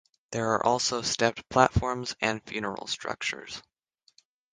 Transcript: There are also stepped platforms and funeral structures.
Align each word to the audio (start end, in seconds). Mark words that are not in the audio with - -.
There 0.31 0.49
are 0.53 0.65
also 0.65 1.03
stepped 1.03 1.47
platforms 1.47 2.15
and 2.21 2.41
funeral 2.43 2.87
structures. 2.87 3.61